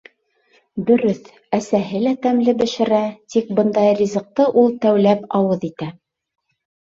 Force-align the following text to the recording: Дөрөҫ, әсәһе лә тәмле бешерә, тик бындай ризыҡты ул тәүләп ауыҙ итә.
Дөрөҫ, 0.85 1.27
әсәһе 1.57 1.99
лә 2.05 2.13
тәмле 2.23 2.55
бешерә, 2.63 3.01
тик 3.35 3.51
бындай 3.59 3.93
ризыҡты 3.99 4.47
ул 4.63 4.73
тәүләп 4.87 5.29
ауыҙ 5.41 5.69
итә. 5.69 5.91